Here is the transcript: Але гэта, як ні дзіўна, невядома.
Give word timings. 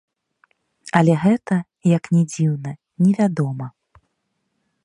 Але 0.99 1.13
гэта, 1.25 1.55
як 1.97 2.03
ні 2.17 2.23
дзіўна, 2.33 2.71
невядома. 3.05 3.67